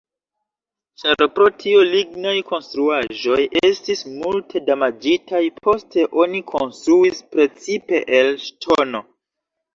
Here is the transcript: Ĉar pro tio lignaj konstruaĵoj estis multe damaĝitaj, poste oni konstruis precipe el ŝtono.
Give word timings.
Ĉar 1.01 1.25
pro 1.33 1.49
tio 1.63 1.83
lignaj 1.91 2.33
konstruaĵoj 2.47 3.37
estis 3.69 4.01
multe 4.23 4.63
damaĝitaj, 4.71 5.43
poste 5.69 6.09
oni 6.25 6.43
konstruis 6.55 7.23
precipe 7.37 8.03
el 8.25 8.35
ŝtono. 8.49 9.05